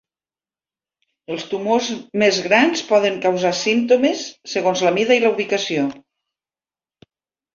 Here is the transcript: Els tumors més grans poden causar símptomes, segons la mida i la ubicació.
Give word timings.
Els 1.33 1.43
tumors 1.51 1.89
més 2.21 2.39
grans 2.45 2.81
poden 2.93 3.19
causar 3.27 3.51
símptomes, 3.59 4.23
segons 4.53 4.83
la 4.87 4.93
mida 4.95 5.17
i 5.19 5.23
la 5.25 5.31
ubicació. 5.35 5.85